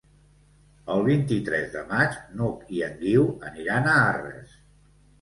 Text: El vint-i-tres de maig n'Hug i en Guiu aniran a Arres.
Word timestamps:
El 0.93 1.05
vint-i-tres 1.07 1.69
de 1.77 1.85
maig 1.93 2.19
n'Hug 2.41 2.75
i 2.81 2.85
en 2.91 2.99
Guiu 3.05 3.31
aniran 3.53 3.95
a 3.95 3.99
Arres. 4.11 4.61